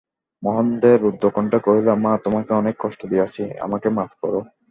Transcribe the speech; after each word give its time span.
মহেন্দ্র 0.43 0.87
রুদ্ধকন্ঠে 1.01 1.59
কহিল, 1.65 1.87
মা, 2.03 2.11
তোমাকে 2.25 2.51
অনেক 2.53 2.75
কষ্ট 2.79 3.01
দিয়াছি, 3.05 3.43
আমাকে 3.59 3.87
মাপ 3.89 4.11
করো। 4.21 4.39